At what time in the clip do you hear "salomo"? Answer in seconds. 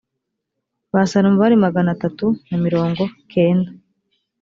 1.11-1.37